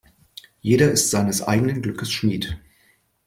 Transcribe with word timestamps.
Jeder 0.61 0.91
ist 0.91 1.11
seines 1.11 1.43
eigenen 1.43 1.83
Glückes 1.83 2.11
Schmied. 2.11 2.57